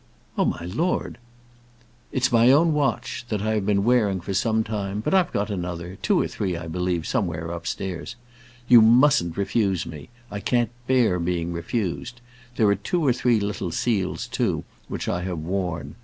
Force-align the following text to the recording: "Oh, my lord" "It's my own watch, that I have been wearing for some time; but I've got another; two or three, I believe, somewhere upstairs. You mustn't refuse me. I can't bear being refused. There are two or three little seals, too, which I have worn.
"Oh, 0.35 0.45
my 0.45 0.65
lord" 0.65 1.19
"It's 2.11 2.31
my 2.31 2.51
own 2.51 2.73
watch, 2.73 3.23
that 3.29 3.43
I 3.43 3.53
have 3.53 3.67
been 3.67 3.83
wearing 3.83 4.19
for 4.19 4.33
some 4.33 4.63
time; 4.63 4.99
but 4.99 5.13
I've 5.13 5.31
got 5.31 5.51
another; 5.51 5.95
two 6.01 6.19
or 6.19 6.27
three, 6.27 6.57
I 6.57 6.65
believe, 6.65 7.05
somewhere 7.05 7.51
upstairs. 7.51 8.15
You 8.67 8.81
mustn't 8.81 9.37
refuse 9.37 9.85
me. 9.85 10.09
I 10.31 10.39
can't 10.39 10.71
bear 10.87 11.19
being 11.19 11.53
refused. 11.53 12.19
There 12.55 12.65
are 12.69 12.75
two 12.75 13.05
or 13.05 13.13
three 13.13 13.39
little 13.39 13.69
seals, 13.69 14.25
too, 14.25 14.63
which 14.87 15.07
I 15.07 15.21
have 15.21 15.37
worn. 15.37 15.93